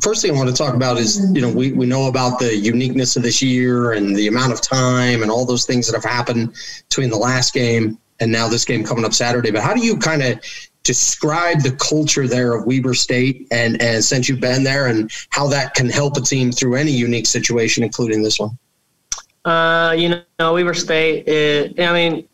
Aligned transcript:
first 0.00 0.22
thing 0.22 0.32
I 0.32 0.34
want 0.34 0.48
to 0.48 0.54
talk 0.54 0.74
about 0.74 0.98
is, 0.98 1.30
you 1.34 1.40
know, 1.40 1.50
we, 1.50 1.72
we 1.72 1.86
know 1.86 2.08
about 2.08 2.38
the 2.38 2.56
uniqueness 2.56 3.16
of 3.16 3.22
this 3.22 3.42
year 3.42 3.92
and 3.92 4.16
the 4.16 4.26
amount 4.26 4.52
of 4.52 4.60
time 4.60 5.22
and 5.22 5.30
all 5.30 5.44
those 5.44 5.64
things 5.64 5.86
that 5.86 5.94
have 5.94 6.04
happened 6.04 6.54
between 6.88 7.10
the 7.10 7.16
last 7.16 7.54
game 7.54 7.98
and 8.20 8.30
now 8.30 8.48
this 8.48 8.64
game 8.64 8.84
coming 8.84 9.04
up 9.04 9.12
Saturday. 9.12 9.50
But 9.50 9.62
how 9.62 9.74
do 9.74 9.84
you 9.84 9.96
kind 9.96 10.22
of 10.22 10.40
describe 10.82 11.60
the 11.62 11.72
culture 11.72 12.28
there 12.28 12.54
of 12.54 12.66
Weber 12.66 12.94
State 12.94 13.48
and, 13.50 13.80
and 13.80 14.04
since 14.04 14.28
you've 14.28 14.40
been 14.40 14.62
there 14.62 14.86
and 14.86 15.10
how 15.30 15.48
that 15.48 15.74
can 15.74 15.88
help 15.88 16.16
a 16.16 16.20
team 16.20 16.52
through 16.52 16.76
any 16.76 16.92
unique 16.92 17.26
situation, 17.26 17.82
including 17.82 18.22
this 18.22 18.38
one? 18.38 18.56
Uh, 19.44 19.94
you 19.96 20.22
know, 20.38 20.54
Weber 20.54 20.74
State, 20.74 21.28
is, 21.28 21.72
I 21.78 21.92
mean, 21.92 22.28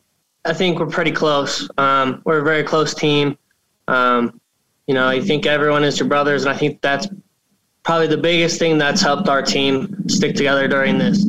I 0.45 0.53
think 0.53 0.79
we're 0.79 0.87
pretty 0.87 1.13
close. 1.13 1.69
Um, 1.79 2.23
we're 2.25 2.41
a 2.41 2.45
very 2.45 2.63
close 2.63 2.95
team. 2.95 3.37
Um, 3.89 4.41
you 4.87 4.95
know, 4.95 5.07
I 5.07 5.21
think 5.21 5.47
everyone 5.47 5.85
is 5.85 5.99
your 5.99 6.09
brothers, 6.09 6.45
and 6.45 6.53
I 6.53 6.57
think 6.57 6.81
that's 6.81 7.09
probably 7.83 8.07
the 8.07 8.17
biggest 8.17 8.59
thing 8.59 8.79
that's 8.79 9.01
helped 9.01 9.29
our 9.29 9.43
team 9.43 10.09
stick 10.09 10.35
together 10.37 10.69
during 10.69 10.99
this 10.99 11.25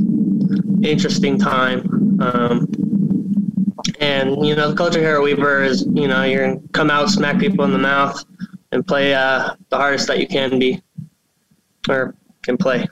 interesting 0.83 1.39
time. 1.39 2.19
Um, 2.21 2.67
and 3.99 4.45
you 4.45 4.55
know, 4.55 4.69
the 4.69 4.75
culture 4.75 4.99
here 4.99 5.15
at 5.15 5.21
Weber 5.21 5.63
is, 5.63 5.85
you 5.93 6.07
know, 6.07 6.23
you're 6.23 6.47
gonna 6.47 6.67
come 6.73 6.89
out, 6.89 7.09
smack 7.09 7.39
people 7.39 7.65
in 7.65 7.71
the 7.71 7.77
mouth, 7.77 8.23
and 8.71 8.85
play 8.85 9.13
uh, 9.13 9.55
the 9.69 9.77
hardest 9.77 10.07
that 10.07 10.19
you 10.19 10.27
can 10.27 10.59
be 10.59 10.81
or 11.89 12.15
can 12.43 12.57
play. 12.57 12.87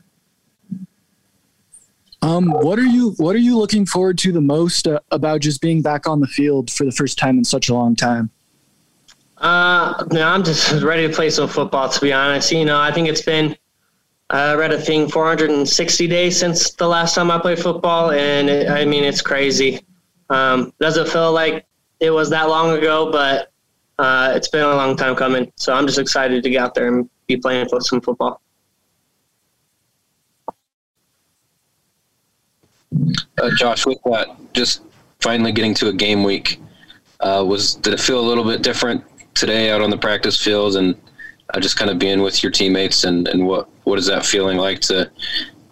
Um, 2.21 2.47
what 2.47 2.77
are 2.77 2.85
you 2.85 3.11
What 3.17 3.35
are 3.35 3.39
you 3.39 3.57
looking 3.57 3.85
forward 3.85 4.17
to 4.19 4.31
the 4.31 4.41
most 4.41 4.88
uh, 4.88 4.99
about 5.11 5.41
just 5.41 5.61
being 5.61 5.81
back 5.81 6.07
on 6.07 6.19
the 6.19 6.27
field 6.27 6.69
for 6.69 6.85
the 6.85 6.91
first 6.91 7.17
time 7.17 7.38
in 7.38 7.44
such 7.44 7.69
a 7.69 7.73
long 7.73 7.95
time? 7.95 8.30
Uh, 9.39 10.03
no, 10.11 10.27
I'm 10.27 10.43
just 10.43 10.71
ready 10.84 11.07
to 11.07 11.13
play 11.13 11.29
some 11.29 11.47
football. 11.47 11.89
To 11.89 12.02
be 12.02 12.11
honest, 12.11 12.52
you 12.52 12.66
know, 12.66 12.80
I 12.80 12.91
think 12.91 13.07
it's 13.07 13.21
been 13.21 13.55
I 14.30 14.53
read 14.53 14.71
a 14.71 14.80
thing 14.80 15.09
460 15.09 16.07
days 16.07 16.38
since 16.38 16.71
the 16.71 16.88
last 16.88 17.16
time 17.16 17.31
I 17.31 17.39
played 17.39 17.58
football, 17.58 18.11
and 18.11 18.50
it, 18.50 18.69
I 18.69 18.86
mean 18.86 19.03
it's 19.03 19.22
crazy. 19.22 19.86
Um, 20.30 20.73
doesn't 20.80 21.08
feel 21.08 21.31
like 21.31 21.66
it 22.00 22.11
was 22.11 22.30
that 22.30 22.50
long 22.50 22.78
ago, 22.78 23.11
but 23.11 23.52
uh, 23.97 24.33
it's 24.36 24.47
been 24.47 24.61
a 24.61 24.75
long 24.75 24.95
time 24.95 25.16
coming. 25.16 25.52
So 25.56 25.73
I'm 25.73 25.88
just 25.88 25.97
excited 25.97 26.44
to 26.44 26.50
get 26.50 26.61
out 26.61 26.75
there 26.75 26.88
and 26.88 27.09
be 27.28 27.38
playing 27.38 27.67
some 27.80 28.02
football. 28.02 28.41
Uh, 33.38 33.50
Josh, 33.58 33.85
with 33.85 34.00
that, 34.06 34.28
just 34.53 34.81
finally 35.22 35.52
getting 35.52 35.73
to 35.75 35.88
a 35.88 35.94
game 35.94 36.23
week, 36.23 36.61
uh, 37.22 37.44
was 37.47 37.75
did 37.75 37.94
it 37.94 38.00
feel 38.00 38.19
a 38.19 38.28
little 38.28 38.44
bit 38.44 38.61
different 38.61 39.03
today 39.33 39.72
out 39.72 39.81
on 39.81 39.89
the 39.89 39.97
practice 39.97 40.41
field 40.41 40.75
and 40.75 40.95
uh, 41.53 41.59
just 41.59 41.77
kind 41.77 41.89
of 41.89 41.97
being 41.99 42.22
with 42.22 42.44
your 42.44 42.52
teammates 42.52 43.03
and, 43.03 43.27
and 43.27 43.45
what 43.45 43.69
what 43.83 43.97
is 43.97 44.05
that 44.05 44.25
feeling 44.25 44.58
like 44.58 44.80
to 44.80 45.09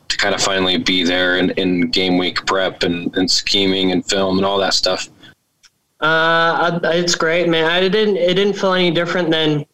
to 0.08 0.18
kind 0.18 0.34
of 0.34 0.42
finally 0.42 0.78
be 0.78 1.04
there 1.04 1.38
in, 1.38 1.52
in 1.52 1.90
game 1.92 2.18
week 2.18 2.46
prep 2.46 2.84
and, 2.84 3.16
and 3.18 3.30
scheming 3.30 3.92
and 3.92 4.06
film 4.06 4.38
and 4.38 4.46
all 4.46 4.58
that 4.58 4.74
stuff? 4.74 5.10
Uh, 6.00 6.80
it's 6.84 7.16
great, 7.16 7.50
man. 7.50 7.66
I 7.66 7.88
didn't 7.88 8.18
it 8.18 8.36
didn't 8.36 8.54
feel 8.54 8.74
any 8.74 8.92
different 8.92 9.32
than 9.32 9.66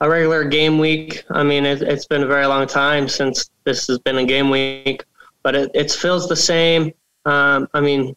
a 0.00 0.08
regular 0.08 0.44
game 0.44 0.78
week. 0.78 1.24
I 1.30 1.42
mean, 1.42 1.66
it, 1.66 1.80
has 1.82 2.06
been 2.06 2.22
a 2.22 2.26
very 2.26 2.46
long 2.46 2.66
time 2.66 3.08
since 3.08 3.50
this 3.64 3.86
has 3.86 3.98
been 3.98 4.18
a 4.18 4.24
game 4.24 4.50
week, 4.50 5.04
but 5.42 5.54
it, 5.54 5.70
it 5.74 5.90
feels 5.90 6.28
the 6.28 6.36
same. 6.36 6.92
Um, 7.26 7.68
I 7.74 7.80
mean, 7.80 8.16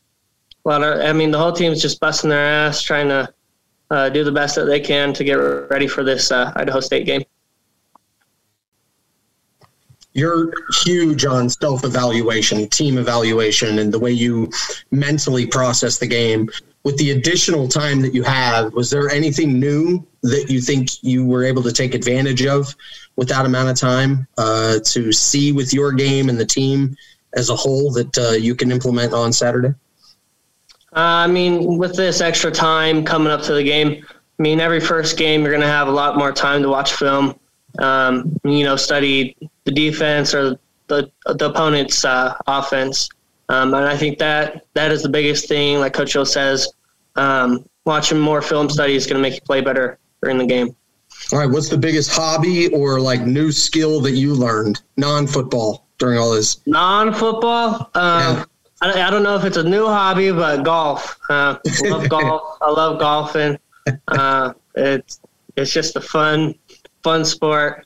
a 0.66 0.70
lot 0.70 0.82
of, 0.82 1.02
I 1.02 1.12
mean, 1.12 1.32
the 1.32 1.38
whole 1.38 1.52
team's 1.52 1.82
just 1.82 2.00
busting 2.00 2.30
their 2.30 2.46
ass 2.46 2.82
trying 2.82 3.10
to 3.10 3.28
uh, 3.94 4.10
do 4.10 4.24
the 4.24 4.32
best 4.32 4.56
that 4.56 4.66
they 4.66 4.80
can 4.80 5.14
to 5.14 5.24
get 5.24 5.36
ready 5.36 5.88
for 5.88 6.04
this 6.04 6.32
uh, 6.32 6.52
Idaho 6.56 6.80
State 6.80 7.06
game. 7.06 7.24
You're 10.14 10.52
huge 10.84 11.26
on 11.26 11.50
self 11.50 11.84
evaluation, 11.84 12.68
team 12.70 12.98
evaluation, 12.98 13.80
and 13.80 13.94
the 13.94 14.00
way 14.00 14.12
you 14.12 14.52
mentally 14.92 15.46
process 15.46 15.98
the 16.00 16.08
game. 16.08 16.50
With 16.84 16.98
the 16.98 17.12
additional 17.12 17.68
time 17.68 18.02
that 18.02 18.14
you 18.14 18.24
have, 18.24 18.74
was 18.74 18.90
there 18.90 19.10
anything 19.10 19.60
new 19.60 20.06
that 20.22 20.50
you 20.50 20.60
think 20.60 21.02
you 21.02 21.26
were 21.26 21.44
able 21.46 21.64
to 21.64 21.72
take 21.72 21.96
advantage 21.96 22.46
of 22.46 22.76
with 23.16 23.30
that 23.30 23.46
amount 23.46 23.70
of 23.70 23.78
time 23.78 24.28
uh, 24.38 24.80
to 24.86 25.12
see 25.12 25.52
with 25.52 25.74
your 25.74 25.94
game 25.94 26.30
and 26.30 26.38
the 26.38 26.46
team 26.46 26.96
as 27.34 27.50
a 27.50 27.56
whole 27.56 27.92
that 27.92 28.18
uh, 28.18 28.32
you 28.32 28.54
can 28.54 28.72
implement 28.72 29.14
on 29.14 29.32
Saturday? 29.32 29.74
Uh, 30.96 31.26
I 31.26 31.28
mean, 31.28 31.78
with 31.78 31.96
this 31.96 32.22
extra 32.22 32.52
time 32.52 33.04
coming 33.04 33.32
up 33.32 33.42
to 33.44 33.54
the 33.54 33.64
game, 33.64 34.06
I 34.40 34.42
mean, 34.42 34.60
every 34.60 34.80
first 34.80 35.18
game 35.18 35.42
you're 35.42 35.52
going 35.52 35.62
to 35.62 35.68
have 35.68 35.88
a 35.88 35.92
lot 35.92 36.18
more 36.18 36.32
time 36.32 36.62
to 36.62 36.70
watch 36.70 36.94
film. 36.94 37.40
Um, 37.80 38.40
you 38.44 38.64
know, 38.64 38.76
study 38.76 39.36
the 39.64 39.72
defense 39.72 40.34
or 40.36 40.60
the 40.88 41.12
the 41.26 41.50
opponent's 41.50 42.06
uh, 42.06 42.36
offense, 42.46 43.10
um, 43.50 43.74
and 43.74 43.86
I 43.86 43.98
think 43.98 44.20
that 44.20 44.66
that 44.76 44.92
is 44.92 45.02
the 45.02 45.10
biggest 45.10 45.48
thing. 45.48 45.80
Like 45.80 45.94
Coach 45.94 46.14
Hill 46.14 46.26
says, 46.26 46.72
um, 47.16 47.68
watching 47.86 48.20
more 48.20 48.44
film 48.44 48.70
study 48.70 48.96
is 48.96 49.08
going 49.08 49.16
to 49.16 49.22
make 49.22 49.34
you 49.34 49.42
play 49.42 49.62
better 49.62 49.98
during 50.22 50.38
the 50.38 50.46
game. 50.46 50.76
All 51.32 51.40
right, 51.40 51.50
what's 51.50 51.70
the 51.70 51.78
biggest 51.78 52.12
hobby 52.12 52.68
or 52.74 53.00
like 53.00 53.22
new 53.22 53.52
skill 53.52 54.00
that 54.02 54.12
you 54.12 54.34
learned 54.34 54.82
non-football 54.98 55.88
during 55.98 56.20
all 56.20 56.32
this? 56.32 56.60
Non-football. 56.68 57.90
Um, 57.96 58.38
yeah. 58.38 58.46
I, 58.84 59.08
I, 59.08 59.10
don't 59.10 59.24
know 59.24 59.36
if 59.36 59.46
it's 59.46 59.58
a 59.58 59.64
new 59.64 59.86
hobby, 59.86 60.32
but 60.32 60.64
golf. 60.64 61.18
Uh, 61.30 61.58
I 61.66 61.88
love 61.88 62.10
golf. 62.10 62.58
I 62.62 62.70
love 62.70 63.00
golfing. 63.00 63.58
Uh, 64.08 64.54
it's 64.76 65.22
it's 65.56 65.72
just 65.72 65.96
a 65.96 66.02
fun 66.02 66.56
fun 67.02 67.24
sport 67.24 67.86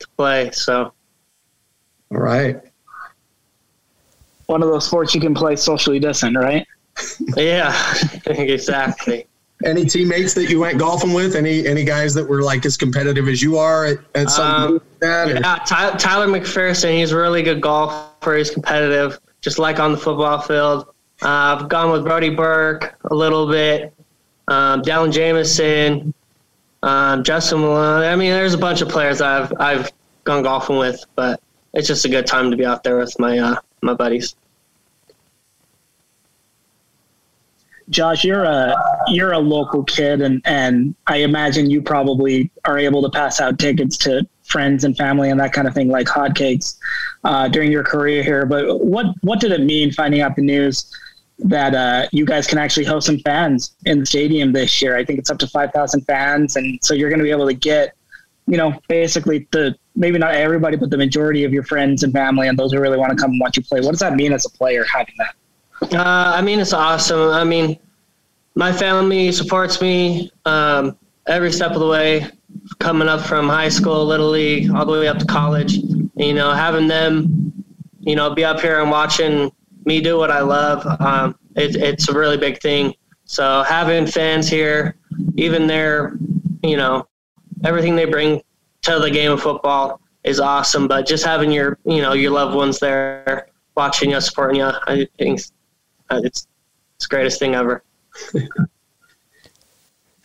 to 0.00 0.08
play. 0.16 0.50
So, 0.50 0.92
all 2.10 2.18
right. 2.18 2.60
One 4.46 4.62
of 4.62 4.68
those 4.68 4.86
sports 4.86 5.14
you 5.14 5.20
can 5.20 5.34
play 5.34 5.56
socially 5.56 5.98
distant, 5.98 6.36
right? 6.36 6.66
yeah, 7.36 7.94
exactly. 8.26 9.26
Any 9.64 9.84
teammates 9.86 10.34
that 10.34 10.50
you 10.50 10.60
went 10.60 10.78
golfing 10.78 11.12
with? 11.12 11.36
Any 11.36 11.66
any 11.66 11.84
guys 11.84 12.12
that 12.14 12.28
were 12.28 12.42
like 12.42 12.66
as 12.66 12.76
competitive 12.76 13.28
as 13.28 13.40
you 13.40 13.56
are 13.56 13.86
at, 13.86 13.98
at 14.14 14.30
something 14.30 14.64
um, 14.64 14.72
like 14.74 15.00
that? 15.00 15.28
Yeah, 15.28 15.58
Tyler, 15.64 15.96
Tyler 15.96 16.26
McPherson. 16.26 16.98
He's 16.98 17.12
a 17.12 17.16
really 17.16 17.42
good 17.42 17.60
golfer. 17.60 18.10
He's 18.32 18.50
competitive 18.50 19.20
just 19.40 19.58
like 19.58 19.78
on 19.78 19.92
the 19.92 19.98
football 19.98 20.40
field. 20.40 20.86
Uh, 21.22 21.56
I've 21.58 21.68
gone 21.68 21.92
with 21.92 22.04
Brody 22.04 22.30
Burke 22.30 22.96
a 23.10 23.14
little 23.14 23.46
bit, 23.46 23.92
um, 24.48 24.82
Dallin 24.82 25.12
Jameson, 25.12 26.14
um, 26.82 27.22
Justin 27.22 27.60
Malone. 27.60 28.02
I 28.02 28.16
mean, 28.16 28.30
there's 28.30 28.54
a 28.54 28.58
bunch 28.58 28.80
of 28.80 28.88
players 28.88 29.20
I've 29.20 29.52
I've 29.60 29.92
gone 30.24 30.42
golfing 30.42 30.78
with, 30.78 31.04
but 31.14 31.40
it's 31.74 31.86
just 31.86 32.04
a 32.04 32.08
good 32.08 32.26
time 32.26 32.50
to 32.50 32.56
be 32.56 32.64
out 32.64 32.82
there 32.82 32.96
with 32.96 33.16
my 33.18 33.38
uh, 33.38 33.56
my 33.82 33.94
buddies. 33.94 34.34
Josh, 37.90 38.24
you're 38.24 38.44
a 38.44 38.74
you're 39.08 39.32
a 39.32 39.38
local 39.38 39.84
kid, 39.84 40.22
and 40.22 40.40
and 40.46 40.94
I 41.06 41.18
imagine 41.18 41.70
you 41.70 41.82
probably 41.82 42.50
are 42.64 42.78
able 42.78 43.02
to 43.02 43.10
pass 43.10 43.40
out 43.40 43.58
tickets 43.58 43.98
to 43.98 44.26
friends 44.54 44.84
and 44.84 44.96
family 44.96 45.28
and 45.30 45.38
that 45.40 45.52
kind 45.52 45.66
of 45.68 45.74
thing 45.74 45.88
like 45.98 46.06
hotcakes 46.06 46.78
uh, 47.24 47.48
during 47.54 47.70
your 47.76 47.82
career 47.92 48.22
here. 48.22 48.46
But 48.46 48.62
what 48.94 49.06
what 49.28 49.38
did 49.40 49.52
it 49.52 49.62
mean 49.74 49.92
finding 49.92 50.20
out 50.24 50.36
the 50.36 50.42
news 50.42 50.76
that 51.56 51.72
uh, 51.74 52.06
you 52.12 52.24
guys 52.24 52.46
can 52.46 52.58
actually 52.64 52.86
host 52.92 53.06
some 53.10 53.18
fans 53.28 53.74
in 53.84 54.00
the 54.00 54.06
stadium 54.06 54.52
this 54.52 54.80
year? 54.80 54.96
I 54.96 55.04
think 55.04 55.18
it's 55.18 55.30
up 55.34 55.38
to 55.44 55.48
five 55.48 55.70
thousand 55.72 56.02
fans, 56.12 56.56
and 56.56 56.78
so 56.86 56.94
you're 56.94 57.10
going 57.10 57.22
to 57.24 57.28
be 57.30 57.36
able 57.38 57.48
to 57.54 57.58
get, 57.70 57.94
you 58.46 58.56
know, 58.56 58.70
basically 58.88 59.38
the 59.50 59.74
maybe 59.96 60.18
not 60.18 60.34
everybody, 60.34 60.76
but 60.76 60.90
the 60.90 61.00
majority 61.06 61.42
of 61.44 61.52
your 61.52 61.64
friends 61.64 62.04
and 62.04 62.12
family 62.12 62.46
and 62.48 62.58
those 62.58 62.72
who 62.72 62.80
really 62.80 63.00
want 63.02 63.10
to 63.14 63.18
come 63.22 63.32
and 63.32 63.40
watch 63.40 63.56
you 63.56 63.64
play. 63.70 63.80
What 63.80 63.90
does 63.90 64.04
that 64.06 64.14
mean 64.14 64.32
as 64.32 64.46
a 64.46 64.50
player 64.50 64.84
having 64.84 65.16
that? 65.22 65.34
Uh, 65.94 66.32
I 66.38 66.40
mean, 66.42 66.60
it's 66.60 66.72
awesome. 66.72 67.30
I 67.42 67.44
mean, 67.44 67.78
my 68.54 68.72
family 68.72 69.32
supports 69.32 69.80
me 69.80 70.30
um, 70.44 70.96
every 71.26 71.52
step 71.52 71.72
of 71.72 71.80
the 71.80 71.90
way 71.98 72.30
coming 72.78 73.08
up 73.08 73.20
from 73.20 73.48
high 73.48 73.68
school, 73.68 74.04
little 74.04 74.30
league, 74.30 74.70
all 74.74 74.86
the 74.86 74.92
way 74.92 75.08
up 75.08 75.18
to 75.18 75.26
college. 75.26 75.74
You 76.16 76.34
know, 76.34 76.52
having 76.52 76.88
them, 76.88 77.52
you 78.00 78.16
know, 78.16 78.34
be 78.34 78.44
up 78.44 78.60
here 78.60 78.80
and 78.80 78.90
watching 78.90 79.50
me 79.84 80.00
do 80.00 80.16
what 80.16 80.30
I 80.30 80.40
love, 80.40 80.86
um, 81.00 81.38
it, 81.56 81.76
it's 81.76 82.08
a 82.08 82.12
really 82.12 82.36
big 82.36 82.60
thing. 82.60 82.94
So 83.24 83.62
having 83.62 84.06
fans 84.06 84.48
here, 84.48 84.96
even 85.36 85.66
their, 85.66 86.16
you 86.62 86.76
know, 86.76 87.06
everything 87.64 87.96
they 87.96 88.04
bring 88.04 88.42
to 88.82 88.98
the 88.98 89.10
game 89.10 89.32
of 89.32 89.42
football 89.42 90.00
is 90.24 90.40
awesome. 90.40 90.88
But 90.88 91.06
just 91.06 91.24
having 91.24 91.50
your, 91.50 91.78
you 91.84 92.02
know, 92.02 92.12
your 92.12 92.30
loved 92.32 92.54
ones 92.54 92.78
there, 92.78 93.48
watching 93.76 94.10
you, 94.10 94.20
supporting 94.20 94.56
you, 94.56 94.70
I 94.86 95.06
think 95.18 95.40
it's 95.40 95.52
it's 96.10 96.46
the 97.00 97.06
greatest 97.08 97.38
thing 97.38 97.54
ever. 97.54 97.82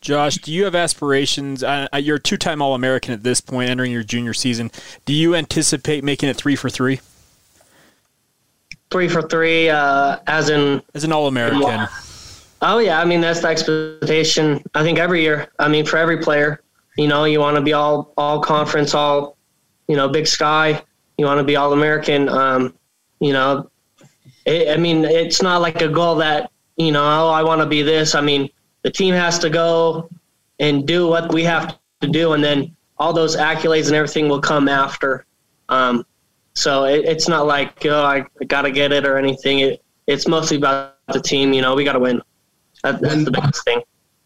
Josh, 0.02 0.38
do 0.38 0.54
you 0.54 0.64
have 0.66 0.76
aspirations? 0.76 1.64
Uh, 1.64 1.88
you're 1.96 2.18
a 2.18 2.22
two-time 2.22 2.62
All-American 2.62 3.14
at 3.14 3.24
this 3.24 3.42
point, 3.42 3.70
entering 3.70 3.92
your 3.92 4.04
junior 4.04 4.34
season. 4.34 4.72
Do 5.06 5.14
you 5.14 5.36
anticipate 5.36 6.04
making 6.04 6.30
it 6.30 6.38
three 6.38 6.56
for 6.56 6.70
three? 6.70 7.02
Three 8.92 9.08
for 9.08 9.22
three, 9.22 9.70
uh, 9.70 10.18
as 10.28 10.50
in 10.50 10.82
as 10.96 11.04
an 11.04 11.12
All-American. 11.12 11.88
Oh 12.62 12.80
yeah, 12.80 13.00
I 13.00 13.06
mean 13.06 13.22
that's 13.22 13.42
the 13.42 13.48
expectation. 13.48 14.64
I 14.74 14.84
think 14.84 15.00
every 15.00 15.22
year. 15.22 15.48
I 15.60 15.68
mean 15.68 15.86
for 15.86 15.98
every 15.98 16.18
player, 16.18 16.62
you 16.98 17.08
know, 17.08 17.24
you 17.26 17.40
want 17.40 17.56
to 17.56 17.62
be 17.62 17.74
all 17.74 18.14
all 18.18 18.42
conference, 18.42 18.94
all 18.94 19.38
you 19.88 19.96
know, 19.96 20.08
Big 20.08 20.28
Sky. 20.28 20.82
You 21.18 21.26
want 21.26 21.40
to 21.40 21.44
be 21.44 21.56
All 21.56 21.74
American. 21.74 22.30
Um, 22.30 22.74
you 23.20 23.34
know, 23.34 23.70
it, 24.46 24.70
I 24.70 24.78
mean, 24.78 25.04
it's 25.04 25.42
not 25.42 25.62
like 25.62 25.82
a 25.82 25.88
goal 25.90 26.16
that 26.16 26.52
you 26.78 26.92
know. 26.92 27.04
Oh, 27.04 27.30
I 27.30 27.44
want 27.44 27.62
to 27.62 27.66
be 27.66 27.82
this. 27.82 28.16
I 28.16 28.22
mean, 28.22 28.50
the 28.84 28.92
team 28.92 29.14
has 29.14 29.40
to 29.40 29.50
go 29.50 30.10
and 30.60 30.88
do 30.88 31.08
what 31.08 31.34
we 31.34 31.44
have 31.44 31.78
to 32.02 32.08
do, 32.08 32.34
and 32.34 32.44
then 32.44 32.76
all 32.98 33.14
those 33.14 33.36
accolades 33.36 33.88
and 33.88 33.96
everything 33.96 34.28
will 34.28 34.42
come 34.42 34.68
after. 34.68 35.26
Um, 35.70 36.06
so 36.54 36.86
it, 36.86 37.06
it's 37.06 37.28
not 37.28 37.46
like 37.46 37.86
oh, 37.86 38.04
I 38.04 38.26
got 38.46 38.64
to 38.64 38.72
get 38.72 38.92
it 38.92 39.06
or 39.06 39.18
anything. 39.18 39.60
It, 39.60 39.84
it's 40.08 40.28
mostly 40.28 40.58
about 40.58 40.98
the 41.14 41.22
team. 41.22 41.54
You 41.54 41.62
know, 41.62 41.76
we 41.76 41.84
got 41.84 41.94
to 41.94 42.00
win. 42.00 42.22
That, 42.84 43.02
that's 43.02 43.26
the 43.26 43.32
biggest 43.32 43.64
thing 43.64 43.82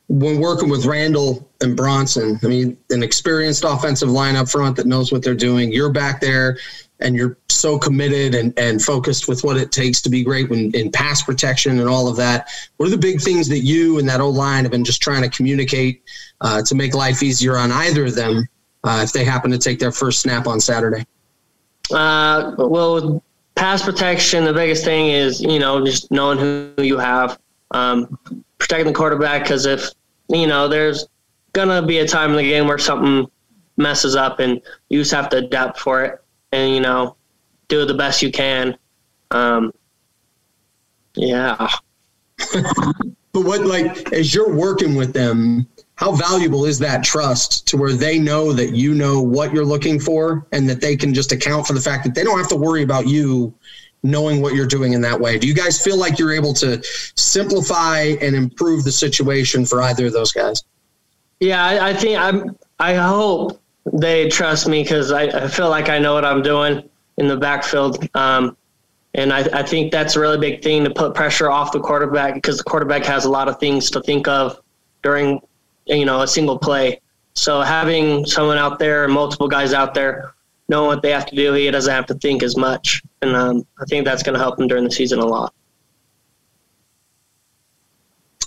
when 0.08 0.40
working 0.40 0.70
with 0.70 0.86
Randall 0.86 1.48
and 1.62 1.76
Bronson, 1.76 2.40
I 2.44 2.48
mean, 2.48 2.78
an 2.90 3.02
experienced 3.02 3.64
offensive 3.64 4.10
line 4.10 4.36
up 4.36 4.50
front 4.50 4.76
that 4.76 4.86
knows 4.86 5.12
what 5.12 5.24
they're 5.24 5.34
doing. 5.34 5.72
You're 5.72 5.92
back 5.92 6.22
there 6.22 6.58
and 7.04 7.16
you're 7.16 7.38
so 7.50 7.78
committed 7.78 8.36
and, 8.36 8.58
and 8.58 8.82
focused 8.82 9.28
with 9.28 9.44
what 9.44 9.58
it 9.58 9.72
takes 9.72 10.02
to 10.02 10.10
be 10.10 10.24
great 10.24 10.50
when, 10.50 10.72
in 10.74 10.92
pass 10.92 11.22
protection 11.22 11.80
and 11.80 11.88
all 11.88 12.08
of 12.08 12.16
that. 12.18 12.50
What 12.78 12.88
are 12.88 12.92
the 12.92 12.98
big 12.98 13.22
things 13.22 13.48
that 13.50 13.60
you 13.60 14.00
and 14.00 14.10
that 14.10 14.22
old 14.22 14.36
line 14.36 14.64
have 14.64 14.72
been 14.72 14.84
just 14.84 15.02
trying 15.02 15.22
to 15.22 15.30
communicate 15.30 16.04
uh, 16.42 16.62
to 16.64 16.76
make 16.76 16.94
life 16.94 17.22
easier 17.24 17.58
on 17.58 17.72
either 17.72 18.06
of 18.06 18.16
them 18.16 18.48
uh, 18.84 19.02
if 19.04 19.14
they 19.14 19.24
happen 19.24 19.52
to 19.52 19.58
take 19.58 19.80
their 19.80 19.92
first 19.92 20.22
snap 20.22 20.48
on 20.48 20.60
Saturday? 20.60 21.06
Uh, 21.92 22.56
well, 22.58 23.24
pass 23.56 23.84
protection, 23.84 24.44
the 24.44 24.54
biggest 24.54 24.84
thing 24.84 25.08
is, 25.08 25.42
you 25.42 25.60
know, 25.60 25.86
just 25.86 26.12
knowing 26.12 26.38
who 26.38 26.74
you 26.84 26.98
have. 26.98 27.40
Um, 27.72 28.20
protecting 28.60 28.88
the 28.88 28.94
quarterback 28.94 29.44
because 29.44 29.66
if 29.66 29.90
you 30.30 30.48
know 30.48 30.68
there's 30.68 31.08
gonna 31.54 31.86
be 31.86 32.00
a 32.00 32.08
time 32.08 32.30
in 32.32 32.38
the 32.38 32.44
game 32.44 32.68
where 32.68 32.78
something 32.78 33.30
messes 33.78 34.16
up 34.16 34.40
and 34.40 34.62
you 34.90 35.00
just 35.00 35.12
have 35.12 35.28
to 35.30 35.38
adapt 35.38 35.80
for 35.80 36.04
it 36.04 36.23
and 36.54 36.74
you 36.74 36.80
know 36.80 37.18
do 37.68 37.86
the 37.86 37.94
best 37.94 38.22
you 38.22 38.32
can. 38.32 38.78
Um, 39.32 39.74
yeah. 41.16 41.68
but 42.54 43.42
what 43.42 43.62
like 43.66 44.14
as 44.14 44.34
you're 44.34 44.54
working 44.56 44.96
with 44.96 45.14
them, 45.14 45.68
how 45.96 46.14
valuable 46.14 46.66
is 46.66 46.80
that 46.80 47.04
trust 47.04 47.68
to 47.68 47.78
where 47.78 47.94
they 47.94 48.20
know 48.20 48.54
that 48.54 48.74
you 48.74 48.94
know 48.94 49.22
what 49.22 49.54
you're 49.54 49.66
looking 49.66 50.00
for 50.00 50.48
and 50.52 50.70
that 50.70 50.82
they 50.82 50.96
can 50.96 51.14
just 51.14 51.32
account 51.32 51.66
for 51.66 51.74
the 51.74 51.82
fact 51.82 52.04
that 52.04 52.16
they 52.16 52.24
don't 52.24 52.38
have 52.38 52.50
to 52.50 52.56
worry 52.56 52.84
about 52.84 53.08
you 53.08 53.54
knowing 54.04 54.42
what 54.42 54.54
you're 54.54 54.68
doing 54.68 54.94
in 54.94 55.02
that 55.02 55.20
way. 55.20 55.40
Do 55.40 55.48
you 55.48 55.54
guys 55.54 55.82
feel 55.82 55.98
like 55.98 56.20
you're 56.20 56.34
able 56.34 56.54
to 56.56 56.84
simplify 57.16 58.16
and 58.22 58.36
improve 58.36 58.84
the 58.84 58.92
situation 58.92 59.66
for 59.66 59.82
either 59.82 60.08
of 60.08 60.14
those 60.14 60.32
guys? 60.32 60.64
Yeah, 61.40 61.64
I, 61.64 61.90
I 61.90 61.94
think 61.94 62.20
I'm. 62.20 62.58
I 62.80 62.96
hope 62.96 63.63
they 63.92 64.30
trust 64.30 64.68
me 64.68 64.84
because 64.84 65.12
I, 65.12 65.24
I, 65.24 65.48
feel 65.48 65.70
like 65.70 65.90
I 65.90 66.00
know 66.00 66.14
what 66.14 66.24
I'm 66.24 66.42
doing 66.42 66.90
in 67.18 67.28
the 67.28 67.38
backfield. 67.38 68.08
Um, 68.16 68.56
and 69.14 69.34
I, 69.34 69.40
I, 69.60 69.64
think 69.64 69.92
that's 69.92 70.16
a 70.16 70.20
really 70.20 70.38
big 70.38 70.64
thing 70.64 70.84
to 70.86 70.90
put 70.90 71.14
pressure 71.14 71.50
off 71.50 71.72
the 71.72 71.80
quarterback 71.80 72.36
because 72.36 72.58
the 72.58 72.64
quarterback 72.64 73.04
has 73.06 73.26
a 73.26 73.30
lot 73.30 73.48
of 73.48 73.60
things 73.60 73.90
to 73.92 74.02
think 74.02 74.28
of 74.28 74.60
during, 75.02 75.42
you 75.86 76.06
know, 76.06 76.22
a 76.22 76.28
single 76.28 76.58
play. 76.58 77.02
So 77.34 77.62
having 77.62 78.26
someone 78.26 78.58
out 78.58 78.80
there 78.80 79.04
and 79.04 79.14
multiple 79.14 79.48
guys 79.48 79.74
out 79.74 79.94
there 79.94 80.34
knowing 80.70 80.88
what 80.88 81.02
they 81.02 81.12
have 81.12 81.26
to 81.26 81.36
do, 81.36 81.54
he 81.54 81.70
doesn't 81.70 81.94
have 81.94 82.06
to 82.06 82.16
think 82.16 82.42
as 82.42 82.56
much 82.56 83.04
and 83.24 83.36
um, 83.36 83.66
I 83.80 83.86
think 83.86 84.06
that's 84.06 84.22
going 84.22 84.34
to 84.34 84.40
help 84.40 84.60
him 84.60 84.68
during 84.68 84.84
the 84.84 84.92
season 84.92 85.20
a 85.20 85.26
lot. 85.26 85.54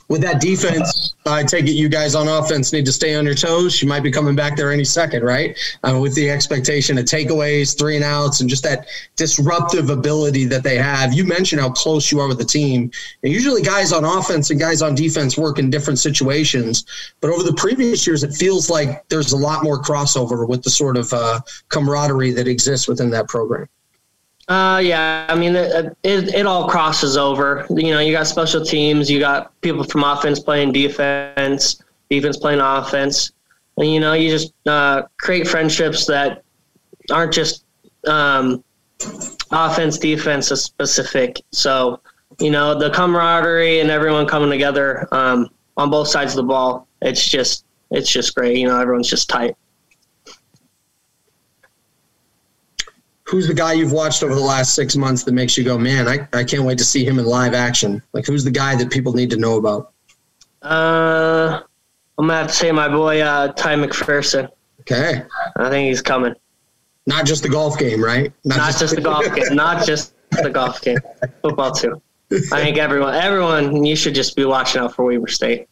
With 0.09 0.23
that 0.23 0.41
defense, 0.41 1.15
I 1.27 1.43
take 1.43 1.67
it 1.67 1.73
you 1.73 1.89
guys 1.89 2.15
on 2.15 2.29
offense 2.29 2.73
need 2.73 2.87
to 2.87 2.93
stay 2.93 3.17
on 3.17 3.25
your 3.25 3.35
toes. 3.35 3.83
You 3.83 3.89
might 3.89 4.05
be 4.05 4.13
coming 4.13 4.37
back 4.37 4.57
there 4.57 4.71
any 4.71 4.85
second, 4.85 5.25
right? 5.25 5.59
Uh, 5.83 5.99
with 6.01 6.15
the 6.15 6.31
expectation 6.31 6.97
of 6.97 7.07
takeaways, 7.07 7.77
three 7.77 7.97
and 7.97 8.05
outs, 8.05 8.41
and 8.41 8.49
just 8.49 8.63
that 8.63 8.87
disruptive 9.17 9.91
ability 9.91 10.45
that 10.45 10.63
they 10.63 10.77
have. 10.77 11.13
You 11.13 11.25
mentioned 11.25 11.61
how 11.61 11.71
close 11.71 12.13
you 12.13 12.21
are 12.21 12.29
with 12.29 12.39
the 12.39 12.45
team. 12.45 12.91
And 13.25 13.33
usually, 13.33 13.63
guys 13.63 13.93
on 13.93 14.05
offense 14.05 14.51
and 14.51 14.61
guys 14.61 14.81
on 14.81 14.95
defense 14.95 15.37
work 15.37 15.59
in 15.59 15.71
different 15.71 15.99
situations. 15.99 16.85
But 17.21 17.31
over 17.31 17.43
the 17.43 17.55
previous 17.55 18.07
years, 18.07 18.23
it 18.23 18.33
feels 18.33 18.71
like 18.71 19.09
there's 19.09 19.33
a 19.33 19.37
lot 19.37 19.65
more 19.65 19.83
crossover 19.83 20.49
with 20.49 20.63
the 20.63 20.71
sort 20.71 20.97
of 20.97 21.13
uh, 21.13 21.41
camaraderie 21.69 22.33
that 22.33 22.47
exists 22.47 22.87
within 22.87 23.11
that 23.11 23.27
program. 23.27 23.67
Uh, 24.49 24.81
yeah, 24.83 25.27
I 25.29 25.35
mean, 25.35 25.57
it, 25.57 25.97
it, 26.05 26.35
it, 26.35 26.47
all 26.47 26.69
crosses 26.69 27.17
over. 27.17 27.67
You 27.69 27.91
know, 27.91 27.99
you 27.99 28.13
got 28.13 28.29
special 28.29 28.65
teams, 28.65 29.11
you 29.11 29.19
got 29.19 29.61
people 29.61 29.83
from 29.83 30.05
offense 30.05 30.39
playing 30.39 30.71
defense, 30.73 31.83
defense 32.09 32.37
playing 32.37 32.61
offense. 32.61 33.33
And, 33.77 33.91
you 33.91 33.99
know, 33.99 34.13
you 34.13 34.31
just 34.31 34.53
uh, 34.67 35.03
create 35.19 35.49
friendships 35.49 36.07
that 36.07 36.45
aren't 37.11 37.33
just 37.33 37.65
um, 38.07 38.63
offense, 39.51 39.99
defense 39.99 40.49
specific. 40.49 41.43
So, 41.51 42.01
you 42.39 42.53
know, 42.53 42.79
the 42.79 42.91
camaraderie 42.91 43.81
and 43.81 43.91
everyone 43.91 44.27
coming 44.27 44.51
together 44.51 45.09
um, 45.11 45.51
on 45.77 45.91
both 45.91 46.07
sides 46.07 46.33
of 46.33 46.37
the 46.37 46.45
ball, 46.45 46.87
it's 47.03 47.29
just, 47.29 47.65
it's 47.91 48.11
just 48.11 48.33
great. 48.37 48.59
You 48.59 48.69
know, 48.69 48.79
everyone's 48.79 49.11
just 49.11 49.29
tight. 49.29 49.57
Who's 53.27 53.49
the 53.49 53.55
guy 53.55 53.73
you've 53.73 53.93
watched 53.93 54.23
over 54.23 54.35
the 54.35 54.41
last 54.41 54.75
six 54.75 54.97
months 54.97 55.25
that 55.25 55.33
makes 55.33 55.57
you 55.57 55.65
go, 55.65 55.77
man, 55.77 56.09
I, 56.09 56.29
I 56.33 56.45
can't 56.45 56.63
wait 56.63 56.79
to 56.79 56.85
see 56.85 57.05
him 57.05 57.19
in 57.19 57.27
live 57.27 57.55
action? 57.55 58.03
Like, 58.13 58.27
who's 58.27 58.45
the 58.45 58.51
guy 58.51 58.77
that 58.77 58.91
people 58.91 59.13
need 59.13 59.31
to 59.31 59.37
know 59.37 59.57
about? 59.57 59.93
Uh, 60.63 61.61
I'm 62.19 62.27
gonna 62.27 62.35
have 62.39 62.47
to 62.49 62.53
say 62.53 62.73
my 62.73 62.89
boy 62.89 63.21
uh, 63.21 63.53
Ty 63.53 63.77
McPherson. 63.77 64.49
Okay. 64.81 65.23
I 65.57 65.69
think 65.69 65.89
he's 65.89 66.03
coming. 66.03 66.35
Not 67.07 67.27
just 67.27 67.43
the 67.43 67.49
golf 67.49 67.79
game, 67.79 68.03
right? 68.03 68.33
Not, 68.45 68.59
Not 68.59 68.67
just, 68.67 68.81
just 68.81 68.95
the 68.97 69.01
golf 69.01 69.35
game. 69.35 69.55
Not 69.55 69.85
just 69.87 70.15
the 70.43 70.51
golf 70.51 70.81
game. 70.81 70.99
Football 71.43 71.73
too. 71.73 72.01
I 72.33 72.61
think 72.61 72.79
everyone, 72.79 73.15
everyone, 73.15 73.85
you 73.85 73.95
should 73.95 74.15
just 74.15 74.35
be 74.35 74.45
watching 74.45 74.81
out 74.81 74.95
for 74.95 75.05
Weber 75.05 75.29
State. 75.29 75.69